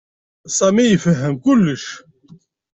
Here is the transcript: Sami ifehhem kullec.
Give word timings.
Sami 0.57 0.83
ifehhem 0.95 1.35
kullec. 1.43 1.83